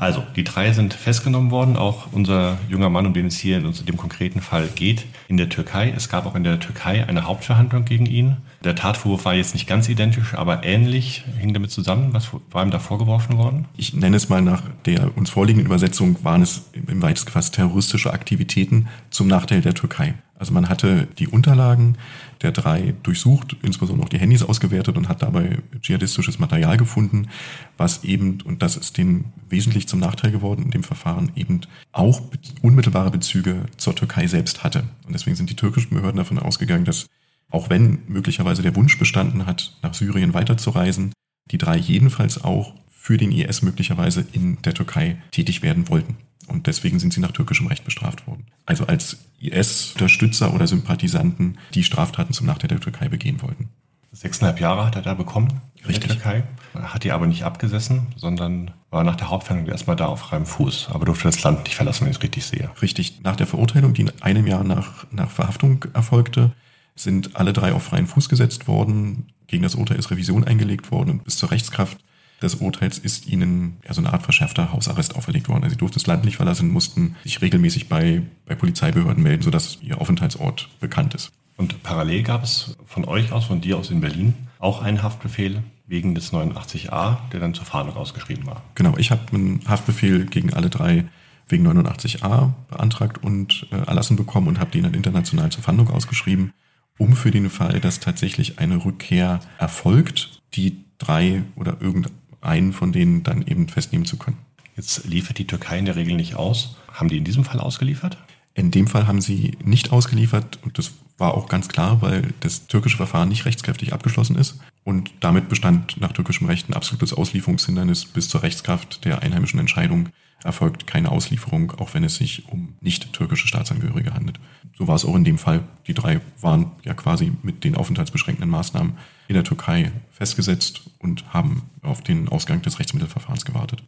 [0.00, 3.70] Also, die drei sind festgenommen worden, auch unser junger Mann, um den es hier in
[3.84, 5.92] dem konkreten Fall geht, in der Türkei.
[5.94, 8.38] Es gab auch in der Türkei eine Hauptverhandlung gegen ihn.
[8.64, 12.14] Der Tatvorwurf war jetzt nicht ganz identisch, aber ähnlich hing damit zusammen.
[12.14, 13.66] Was war ihm da vorgeworfen worden?
[13.76, 18.10] Ich nenne es mal nach der uns vorliegenden Übersetzung, waren es im weitest gefasst terroristische
[18.10, 20.14] Aktivitäten zum Nachteil der Türkei.
[20.40, 21.98] Also man hatte die Unterlagen
[22.40, 27.28] der drei durchsucht, insbesondere auch die Handys ausgewertet und hat dabei dschihadistisches Material gefunden,
[27.76, 31.60] was eben, und das ist denen wesentlich zum Nachteil geworden in dem Verfahren, eben
[31.92, 32.22] auch
[32.62, 34.84] unmittelbare Bezüge zur Türkei selbst hatte.
[35.06, 37.06] Und deswegen sind die türkischen Behörden davon ausgegangen, dass
[37.50, 41.12] auch wenn möglicherweise der Wunsch bestanden hat, nach Syrien weiterzureisen,
[41.50, 46.18] die drei jedenfalls auch für den IS möglicherweise in der Türkei tätig werden wollten.
[46.48, 48.44] Und deswegen sind sie nach türkischem Recht bestraft worden.
[48.66, 53.70] Also als IS-Unterstützer oder Sympathisanten, die Straftaten zum Nachteil der Türkei begehen wollten.
[54.12, 55.94] Sechseinhalb Jahre hat er da bekommen Richtig.
[55.94, 56.42] in der Türkei.
[56.74, 60.90] Hat die aber nicht abgesessen, sondern war nach der Hauptverhandlung erstmal da auf freiem Fuß,
[60.90, 62.70] aber durfte das Land nicht verlassen, wenn ich es richtig sehe.
[62.82, 63.22] Richtig.
[63.22, 66.52] Nach der Verurteilung, die in einem Jahr nach, nach Verhaftung erfolgte,
[66.96, 69.32] sind alle drei auf freien Fuß gesetzt worden.
[69.46, 71.98] Gegen das Urteil ist Revision eingelegt worden und bis zur Rechtskraft
[72.42, 75.64] des Urteils ist ihnen ja, so eine Art verschärfter Hausarrest auferlegt worden.
[75.64, 79.78] Also sie durften das Land nicht verlassen, mussten sich regelmäßig bei, bei Polizeibehörden melden, sodass
[79.82, 81.32] ihr Aufenthaltsort bekannt ist.
[81.56, 85.62] Und parallel gab es von euch aus, von dir aus in Berlin, auch einen Haftbefehl
[85.86, 88.62] wegen des 89a, der dann zur Fahndung ausgeschrieben war.
[88.74, 91.04] Genau, ich habe einen Haftbefehl gegen alle drei
[91.48, 96.52] wegen 89a beantragt und äh, erlassen bekommen und habe den dann international zur Fahndung ausgeschrieben,
[96.96, 102.92] um für den Fall, dass tatsächlich eine Rückkehr erfolgt, die drei oder irgendein einen von
[102.92, 104.38] denen dann eben festnehmen zu können.
[104.76, 106.76] Jetzt liefert die Türkei in der Regel nicht aus.
[106.92, 108.18] Haben die in diesem Fall ausgeliefert?
[108.54, 112.66] In dem Fall haben sie nicht ausgeliefert und das war auch ganz klar, weil das
[112.66, 118.06] türkische Verfahren nicht rechtskräftig abgeschlossen ist und damit bestand nach türkischem Recht ein absolutes Auslieferungshindernis
[118.06, 120.08] bis zur Rechtskraft der einheimischen Entscheidung
[120.42, 124.40] erfolgt keine Auslieferung, auch wenn es sich um nicht türkische Staatsangehörige handelt.
[124.76, 125.64] So war es auch in dem Fall.
[125.86, 128.94] Die drei waren ja quasi mit den aufenthaltsbeschränkenden Maßnahmen
[129.28, 133.82] in der Türkei festgesetzt und haben auf den Ausgang des Rechtsmittelverfahrens gewartet.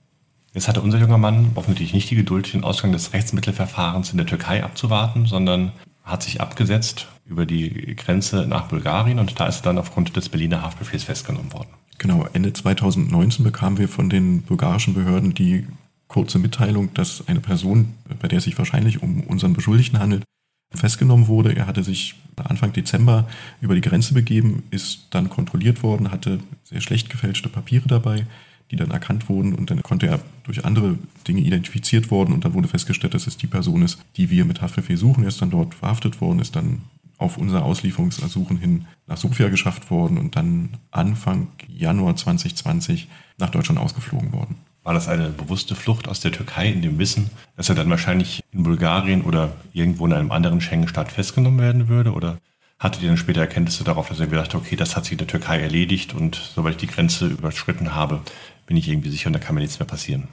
[0.52, 4.26] Jetzt hatte unser junger Mann offensichtlich nicht die Geduld, den Ausgang des Rechtsmittelverfahrens in der
[4.26, 5.72] Türkei abzuwarten, sondern
[6.04, 10.28] hat sich abgesetzt über die Grenze nach Bulgarien und da ist er dann aufgrund des
[10.28, 11.70] Berliner Haftbefehls festgenommen worden.
[11.98, 15.66] Genau, Ende 2019 bekamen wir von den bulgarischen Behörden die
[16.08, 20.24] kurze Mitteilung, dass eine Person, bei der es sich wahrscheinlich um unseren Beschuldigten handelt,
[20.74, 21.54] festgenommen wurde.
[21.54, 23.28] Er hatte sich Anfang Dezember
[23.60, 28.26] über die Grenze begeben, ist dann kontrolliert worden, hatte sehr schlecht gefälschte Papiere dabei,
[28.72, 32.54] die dann erkannt wurden und dann konnte er durch andere Dinge identifiziert worden und dann
[32.54, 35.22] wurde festgestellt, dass es die Person ist, die wir mit Haftbefehl suchen.
[35.22, 36.80] Er ist dann dort verhaftet worden, ist dann
[37.18, 43.08] auf unser Auslieferungsersuchen hin nach Sofia geschafft worden und dann Anfang Januar 2020
[43.38, 44.56] nach Deutschland ausgeflogen worden.
[44.82, 48.42] War das eine bewusste Flucht aus der Türkei in dem Wissen, dass er dann wahrscheinlich
[48.52, 52.12] in Bulgarien oder irgendwo in einem anderen Schengen-Staat festgenommen werden würde?
[52.12, 52.38] Oder
[52.80, 55.28] hattet ihr dann später Erkenntnisse darauf, dass er gedacht okay, das hat sich in der
[55.28, 58.22] Türkei erledigt und sobald ich die Grenze überschritten habe,
[58.66, 60.28] bin ich irgendwie sicher und da kann mir nichts mehr passieren?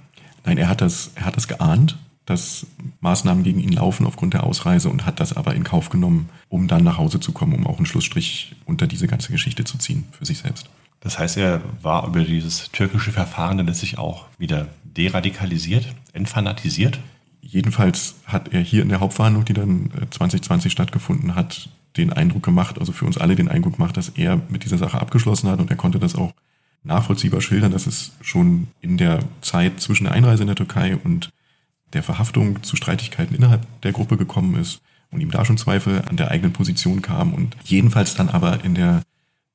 [0.45, 2.67] Nein, er hat das, er hat das geahnt, dass
[3.01, 6.67] Maßnahmen gegen ihn laufen aufgrund der Ausreise und hat das aber in Kauf genommen, um
[6.67, 10.05] dann nach Hause zu kommen, um auch einen Schlussstrich unter diese ganze Geschichte zu ziehen
[10.11, 10.69] für sich selbst.
[11.01, 16.99] Das heißt, er war über dieses türkische Verfahren dann letztlich auch wieder deradikalisiert, entfanatisiert?
[17.41, 22.43] Jedenfalls hat er hier in der Hauptverhandlung, die dann 2020 äh, stattgefunden hat, den Eindruck
[22.43, 25.59] gemacht, also für uns alle den Eindruck gemacht, dass er mit dieser Sache abgeschlossen hat
[25.59, 26.33] und er konnte das auch
[26.83, 31.31] nachvollziehbar schildern, dass es schon in der Zeit zwischen der Einreise in der Türkei und
[31.93, 36.17] der Verhaftung zu Streitigkeiten innerhalb der Gruppe gekommen ist und ihm da schon Zweifel an
[36.17, 39.01] der eigenen Position kam und jedenfalls dann aber in der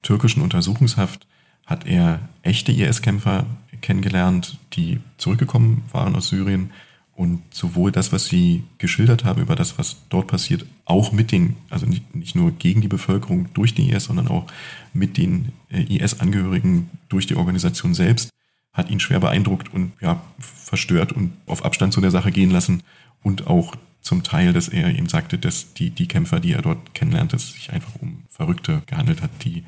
[0.02, 1.26] türkischen Untersuchungshaft
[1.64, 3.46] hat er echte IS-Kämpfer
[3.80, 6.70] kennengelernt, die zurückgekommen waren aus Syrien
[7.16, 11.56] und sowohl das, was Sie geschildert haben über das, was dort passiert, auch mit den,
[11.70, 14.46] also nicht, nicht nur gegen die Bevölkerung durch die IS, sondern auch
[14.92, 18.30] mit den äh, IS-Angehörigen durch die Organisation selbst,
[18.72, 22.82] hat ihn schwer beeindruckt und ja, verstört und auf Abstand zu der Sache gehen lassen.
[23.22, 26.94] Und auch zum Teil, dass er ihm sagte, dass die, die Kämpfer, die er dort
[26.94, 29.64] kennenlernte, es sich einfach um Verrückte gehandelt hat, die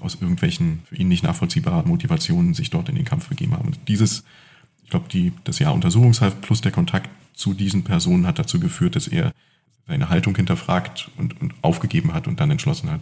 [0.00, 3.66] aus irgendwelchen für ihn nicht nachvollziehbaren Motivationen sich dort in den Kampf begeben haben.
[3.66, 4.24] Und dieses
[4.84, 8.96] ich glaube, die, das Jahr Untersuchungshaft plus der Kontakt zu diesen Personen hat dazu geführt,
[8.96, 9.32] dass er
[9.86, 13.00] seine Haltung hinterfragt und, und aufgegeben hat und dann entschlossen hat,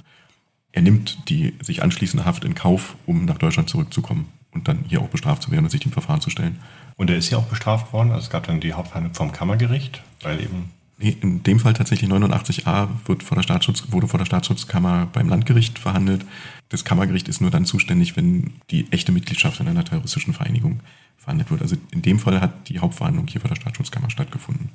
[0.72, 5.02] er nimmt die sich anschließende Haft in Kauf, um nach Deutschland zurückzukommen und dann hier
[5.02, 6.58] auch bestraft zu werden und sich dem Verfahren zu stellen.
[6.96, 8.10] Und er ist ja auch bestraft worden.
[8.10, 12.08] Also es gab dann die Hauptverhandlung vom Kammergericht, weil eben Nee, in dem Fall tatsächlich
[12.08, 16.24] 89a wird vor der Staatsschutz, wurde vor der Staatsschutzkammer beim Landgericht verhandelt.
[16.68, 20.78] Das Kammergericht ist nur dann zuständig, wenn die echte Mitgliedschaft in einer terroristischen Vereinigung
[21.22, 21.62] verhandelt wird.
[21.62, 24.70] Also in dem Fall hat die Hauptverhandlung hier vor der Staatsschutzkammer stattgefunden.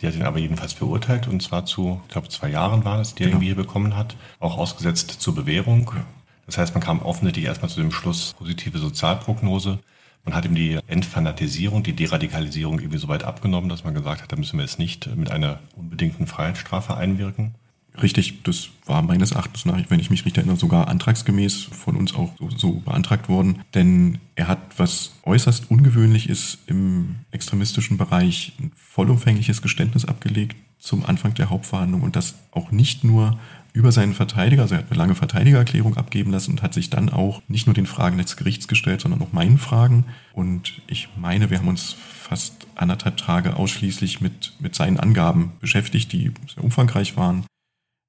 [0.00, 3.14] Die hat ihn aber jedenfalls verurteilt und zwar zu, ich glaube, zwei Jahren waren es,
[3.14, 3.28] die genau.
[3.28, 5.90] er irgendwie hier bekommen hat, auch ausgesetzt zur Bewährung.
[5.94, 6.04] Ja.
[6.46, 9.80] Das heißt, man kam offensichtlich erstmal zu dem Schluss positive Sozialprognose.
[10.24, 14.30] Man hat ihm die Entfanatisierung, die Deradikalisierung irgendwie so weit abgenommen, dass man gesagt hat,
[14.30, 17.54] da müssen wir es nicht mit einer unbedingten Freiheitsstrafe einwirken.
[18.02, 22.14] Richtig, das war meines Erachtens nach, wenn ich mich richtig erinnere, sogar antragsgemäß von uns
[22.14, 23.62] auch so, so, beantragt worden.
[23.74, 31.04] Denn er hat, was äußerst ungewöhnlich ist, im extremistischen Bereich ein vollumfängliches Geständnis abgelegt zum
[31.04, 33.38] Anfang der Hauptverhandlung und das auch nicht nur
[33.72, 37.10] über seinen Verteidiger, also er hat eine lange Verteidigererklärung abgeben lassen und hat sich dann
[37.10, 40.06] auch nicht nur den Fragen des Gerichts gestellt, sondern auch meinen Fragen.
[40.32, 46.12] Und ich meine, wir haben uns fast anderthalb Tage ausschließlich mit, mit seinen Angaben beschäftigt,
[46.12, 47.44] die sehr umfangreich waren.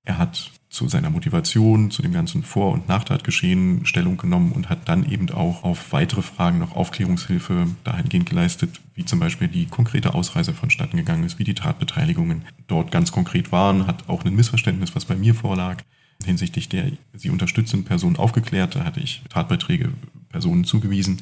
[0.04, 4.88] Er hat zu seiner Motivation, zu dem ganzen Vor- und Nachtatgeschehen Stellung genommen und hat
[4.88, 10.14] dann eben auch auf weitere Fragen noch Aufklärungshilfe dahingehend geleistet, wie zum Beispiel die konkrete
[10.14, 14.96] Ausreise vonstatten gegangen ist, wie die Tatbeteiligungen dort ganz konkret waren, hat auch ein Missverständnis,
[14.96, 15.84] was bei mir vorlag,
[16.24, 18.76] hinsichtlich der sie unterstützenden Person aufgeklärt.
[18.76, 19.92] Da hatte ich Tatbeiträge
[20.30, 21.22] Personen zugewiesen.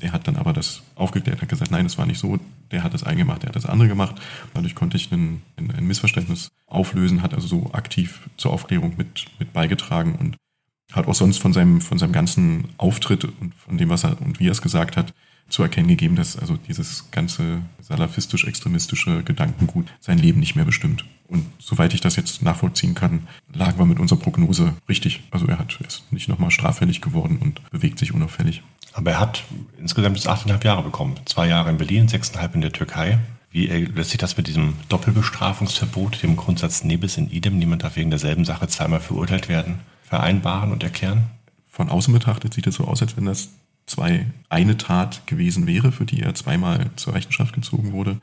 [0.00, 2.38] Er hat dann aber das aufgeklärt, hat gesagt, nein, es war nicht so,
[2.72, 4.16] der hat das eine gemacht, der hat das andere gemacht.
[4.52, 9.52] Dadurch konnte ich ein, ein Missverständnis auflösen, hat also so aktiv zur Aufklärung mit, mit
[9.52, 10.36] beigetragen und
[10.92, 14.40] hat auch sonst von seinem, von seinem ganzen Auftritt und von dem, was er und
[14.40, 15.12] wie er es gesagt hat,
[15.48, 21.04] zu erkennen gegeben, dass also dieses ganze salafistisch-extremistische Gedankengut sein Leben nicht mehr bestimmt.
[21.28, 25.22] Und soweit ich das jetzt nachvollziehen kann, lagen wir mit unserer Prognose richtig.
[25.30, 28.62] Also er hat ist nicht nochmal straffällig geworden und bewegt sich unauffällig.
[28.96, 29.44] Aber er hat
[29.78, 31.16] insgesamt bis achteinhalb Jahre bekommen.
[31.26, 33.18] Zwei Jahre in Berlin, sechseinhalb in der Türkei.
[33.50, 38.08] Wie lässt sich das mit diesem Doppelbestrafungsverbot, dem Grundsatz Nebis in idem, niemand darf wegen
[38.08, 41.24] derselben Sache zweimal verurteilt werden, vereinbaren und erklären?
[41.68, 43.50] Von außen betrachtet sieht es so aus, als wenn das
[43.84, 48.18] zwei eine Tat gewesen wäre, für die er zweimal zur Rechenschaft gezogen wurde.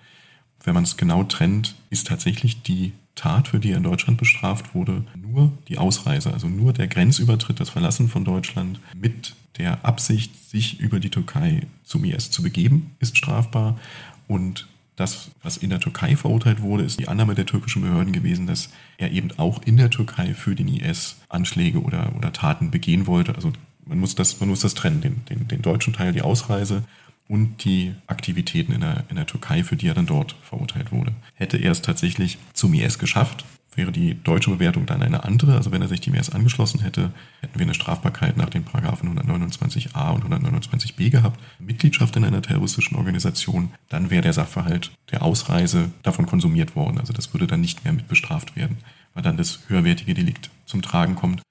[0.63, 4.73] Wenn man es genau trennt, ist tatsächlich die Tat, für die er in Deutschland bestraft
[4.73, 10.49] wurde, nur die Ausreise, also nur der Grenzübertritt, das Verlassen von Deutschland mit der Absicht,
[10.49, 13.79] sich über die Türkei zum IS zu begeben, ist strafbar.
[14.27, 18.47] Und das, was in der Türkei verurteilt wurde, ist die Annahme der türkischen Behörden gewesen,
[18.47, 23.07] dass er eben auch in der Türkei für den IS Anschläge oder, oder Taten begehen
[23.07, 23.35] wollte.
[23.35, 23.51] Also
[23.85, 26.83] man muss das, man muss das trennen, den, den, den deutschen Teil, die Ausreise
[27.27, 31.13] und die Aktivitäten in der, in der Türkei, für die er dann dort verurteilt wurde.
[31.35, 33.45] Hätte er es tatsächlich zum IS geschafft,
[33.77, 35.55] wäre die deutsche Bewertung dann eine andere.
[35.55, 39.17] Also wenn er sich dem IS angeschlossen hätte, hätten wir eine Strafbarkeit nach den Paragraphen
[39.17, 41.39] 129a und 129b gehabt.
[41.59, 46.99] Mitgliedschaft in einer terroristischen Organisation, dann wäre der Sachverhalt der Ausreise davon konsumiert worden.
[46.99, 48.77] Also das würde dann nicht mehr mit bestraft werden,
[49.13, 51.41] weil dann das höherwertige Delikt zum Tragen kommt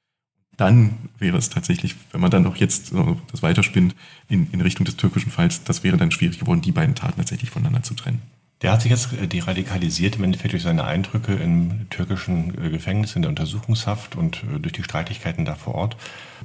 [0.56, 2.92] dann wäre es tatsächlich, wenn man dann noch jetzt
[3.30, 3.96] das weiterspinnt
[4.28, 7.50] in, in Richtung des türkischen Falls, das wäre dann schwierig geworden, die beiden Taten tatsächlich
[7.50, 8.22] voneinander zu trennen.
[8.62, 13.16] Der hat sich jetzt äh, deradikalisiert im Endeffekt durch seine Eindrücke im türkischen äh, Gefängnis
[13.16, 15.96] in der Untersuchungshaft und äh, durch die Streitigkeiten da vor Ort.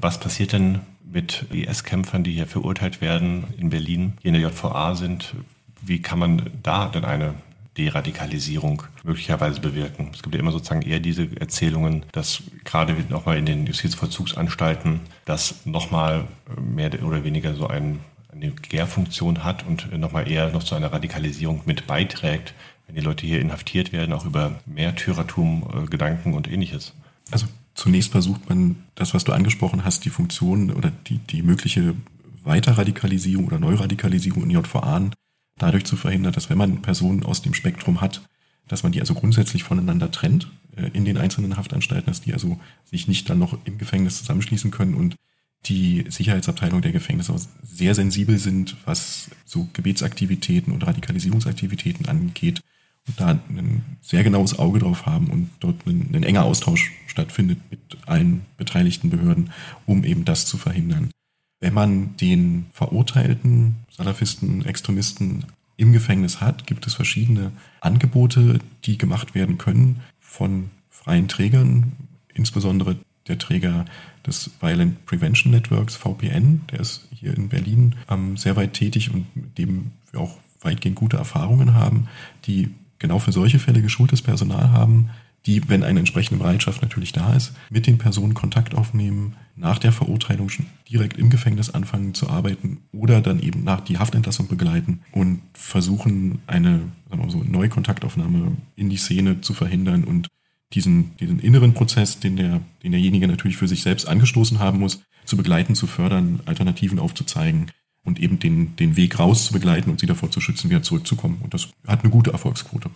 [0.02, 4.96] Was passiert denn mit IS-Kämpfern, die hier verurteilt werden in Berlin, die in der JVA
[4.96, 5.36] sind?
[5.82, 7.36] Wie kann man da denn eine
[7.78, 10.10] Deradikalisierung möglicherweise bewirken?
[10.12, 15.66] Es gibt ja immer sozusagen eher diese Erzählungen, dass gerade nochmal in den Justizvollzugsanstalten das
[15.66, 16.28] nochmal
[16.60, 18.00] mehr oder weniger so ein
[18.42, 22.54] eine Gärfunktion hat und nochmal eher noch zu einer Radikalisierung mit beiträgt,
[22.86, 26.94] wenn die Leute hier inhaftiert werden, auch über Märtyrertum, äh, Gedanken und ähnliches.
[27.32, 31.96] Also zunächst versucht man das, was du angesprochen hast, die Funktion oder die, die mögliche
[32.44, 35.10] Weiterradikalisierung oder Neuradikalisierung in JVA
[35.58, 38.22] dadurch zu verhindern, dass wenn man Personen aus dem Spektrum hat,
[38.68, 42.60] dass man die also grundsätzlich voneinander trennt äh, in den einzelnen Haftanstalten, dass die also
[42.86, 45.16] sich nicht dann noch im Gefängnis zusammenschließen können und
[45.68, 52.62] die Sicherheitsabteilung der Gefängnisse sehr sensibel sind, was so Gebetsaktivitäten und Radikalisierungsaktivitäten angeht
[53.08, 57.60] und da ein sehr genaues Auge drauf haben und dort ein, ein enger Austausch stattfindet
[57.70, 59.52] mit allen beteiligten Behörden,
[59.86, 61.12] um eben das zu verhindern.
[61.60, 65.46] Wenn man den verurteilten Salafisten, Extremisten
[65.78, 67.52] im Gefängnis hat, gibt es verschiedene
[67.82, 71.94] Angebote, die gemacht werden können von freien Trägern,
[72.34, 73.86] insbesondere der Träger
[74.28, 79.26] des Violent Prevention Networks, VPN, der ist hier in Berlin ähm, sehr weit tätig und
[79.36, 82.08] mit dem wir auch weitgehend gute Erfahrungen haben,
[82.46, 85.10] die genau für solche Fälle geschultes Personal haben,
[85.46, 89.94] die, wenn eine entsprechende Bereitschaft natürlich da ist, mit den Personen Kontakt aufnehmen, nach der
[89.94, 95.02] Verurteilung schon direkt im Gefängnis anfangen zu arbeiten oder dann eben nach die Haftentlassung begleiten
[95.14, 96.82] und versuchen, eine
[97.30, 100.28] so, Neukontaktaufnahme in die Szene zu verhindern und
[100.74, 105.02] diesen, diesen inneren Prozess, den, der, den derjenige natürlich für sich selbst angestoßen haben muss,
[105.26, 107.72] zu begleiten, zu fördern, Alternativen aufzuzeigen
[108.04, 111.40] und eben den, den Weg raus zu begleiten und sie davor zu schützen, wieder zurückzukommen.
[111.44, 112.90] Und das hat eine gute Erfolgsquote.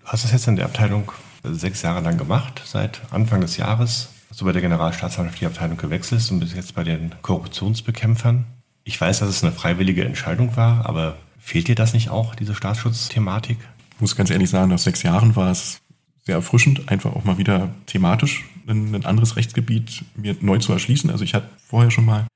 [0.00, 1.12] Du hast das jetzt in der Abteilung
[1.44, 2.62] sechs Jahre lang gemacht.
[2.64, 6.74] Seit Anfang des Jahres hast du bei der Generalstaatsanwaltschaft die Abteilung gewechselt und bist jetzt
[6.74, 8.44] bei den Korruptionsbekämpfern.
[8.84, 12.54] Ich weiß, dass es eine freiwillige Entscheidung war, aber fehlt dir das nicht auch, diese
[12.54, 13.58] Staatsschutzthematik?
[13.94, 15.80] Ich muss ganz ehrlich sagen, nach sechs Jahren war es
[16.28, 21.10] sehr erfrischend, einfach auch mal wieder thematisch ein, ein anderes Rechtsgebiet mir neu zu erschließen.
[21.10, 22.26] Also ich hatte vorher schon mal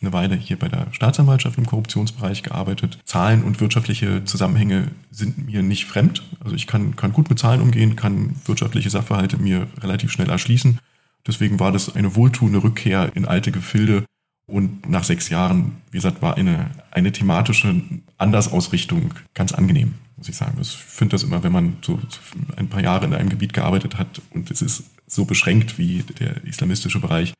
[0.00, 2.98] eine Weile hier bei der Staatsanwaltschaft im Korruptionsbereich gearbeitet.
[3.04, 6.24] Zahlen und wirtschaftliche Zusammenhänge sind mir nicht fremd.
[6.40, 10.80] Also ich kann, kann gut mit Zahlen umgehen, kann wirtschaftliche Sachverhalte mir relativ schnell erschließen.
[11.24, 14.04] Deswegen war das eine wohltuende Rückkehr in alte Gefilde.
[14.48, 17.80] Und nach sechs Jahren, wie gesagt, war eine, eine thematische
[18.18, 20.58] Andersausrichtung ganz angenehm muss ich sagen.
[20.60, 21.98] Ich finde das immer, wenn man so
[22.56, 26.44] ein paar Jahre in einem Gebiet gearbeitet hat und es ist so beschränkt wie der
[26.44, 27.34] islamistische Bereich,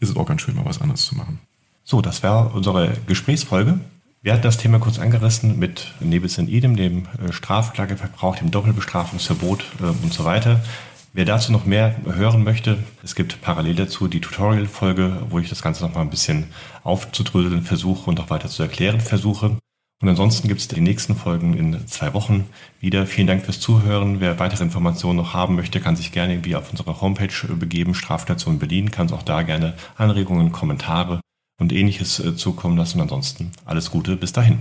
[0.00, 1.40] ist es auch ganz schön, mal was anderes zu machen.
[1.84, 3.78] So, das war unsere Gesprächsfolge.
[4.22, 9.64] Wir hatten das Thema kurz angerissen mit Nebis in idem, dem äh, Strafklageverbrauch, dem Doppelbestrafungsverbot
[9.80, 10.64] äh, und so weiter.
[11.12, 15.62] Wer dazu noch mehr hören möchte, es gibt parallel dazu die Tutorial-Folge, wo ich das
[15.62, 16.48] Ganze noch mal ein bisschen
[16.82, 19.56] aufzudröseln versuche und auch weiter zu erklären versuche.
[20.02, 23.06] Und ansonsten gibt es die nächsten Folgen in zwei Wochen wieder.
[23.06, 24.20] Vielen Dank fürs Zuhören.
[24.20, 28.58] Wer weitere Informationen noch haben möchte, kann sich gerne irgendwie auf unsere Homepage begeben, Strafstation
[28.58, 31.20] Berlin, kann auch da gerne Anregungen, Kommentare
[31.58, 33.00] und ähnliches äh, zukommen lassen.
[33.00, 34.58] Ansonsten alles Gute, bis dahin.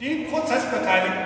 [0.00, 1.23] Die Prozessbeteiligten.